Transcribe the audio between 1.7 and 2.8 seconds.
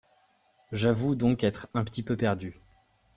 un petit peu perdu.